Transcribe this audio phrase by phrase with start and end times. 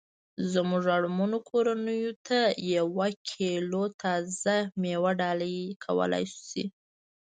[0.53, 2.39] زمونږ اړمنو کورنیوو ته
[2.75, 6.63] یوه کیلو تازه میوه ډالۍ کولای شي